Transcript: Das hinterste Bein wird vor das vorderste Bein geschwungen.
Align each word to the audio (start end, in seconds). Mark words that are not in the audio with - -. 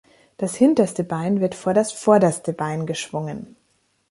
Das 0.37 0.55
hinterste 0.55 1.03
Bein 1.03 1.41
wird 1.41 1.53
vor 1.53 1.75
das 1.75 1.91
vorderste 1.91 2.53
Bein 2.53 2.87
geschwungen. 2.87 3.55